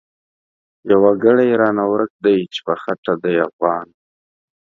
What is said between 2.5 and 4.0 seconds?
چی په خټه دی افغان